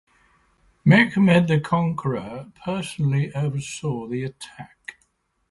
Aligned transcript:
Mehmed 0.83 1.47
the 1.47 1.59
Conqueror 1.63 2.51
personally 2.65 3.31
oversaw 3.35 4.07
the 4.07 4.23
attack. 4.23 4.95